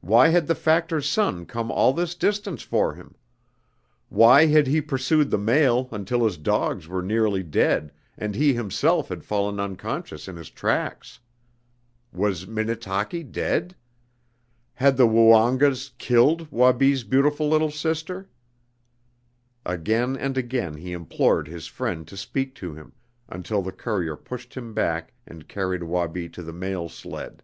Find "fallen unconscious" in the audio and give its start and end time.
9.22-10.28